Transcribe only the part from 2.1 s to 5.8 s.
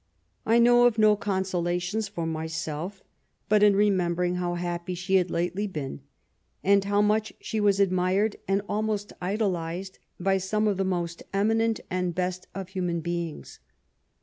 myself, but in remembering how happy she had lately